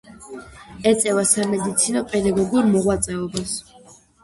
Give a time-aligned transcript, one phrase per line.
[0.91, 3.57] ეწევა სამეცნიერო-პედაგოგიურ მოღვაწეობას.